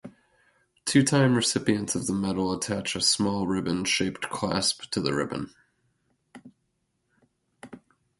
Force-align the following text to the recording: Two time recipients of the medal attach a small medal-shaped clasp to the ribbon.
Two 0.83 1.03
time 1.03 1.35
recipients 1.35 1.93
of 1.93 2.07
the 2.07 2.13
medal 2.13 2.51
attach 2.51 2.95
a 2.95 3.01
small 3.01 3.45
medal-shaped 3.45 4.31
clasp 4.31 4.89
to 4.89 4.99
the 4.99 5.13
ribbon. 5.13 5.53